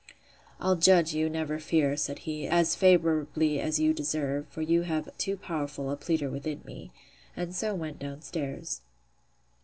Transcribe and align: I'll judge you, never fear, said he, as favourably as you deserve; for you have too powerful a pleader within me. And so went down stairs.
I'll 0.59 0.77
judge 0.77 1.13
you, 1.13 1.29
never 1.29 1.59
fear, 1.59 1.95
said 1.95 2.17
he, 2.25 2.47
as 2.47 2.73
favourably 2.75 3.59
as 3.61 3.77
you 3.79 3.93
deserve; 3.93 4.47
for 4.47 4.63
you 4.63 4.81
have 4.81 5.15
too 5.19 5.37
powerful 5.37 5.91
a 5.91 5.95
pleader 5.95 6.27
within 6.31 6.63
me. 6.65 6.89
And 7.37 7.55
so 7.55 7.75
went 7.75 7.99
down 7.99 8.23
stairs. 8.23 8.81